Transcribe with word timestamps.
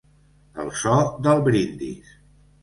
El 0.63 0.71
so 0.79 0.95
del 1.27 1.45
brindis. 1.49 2.17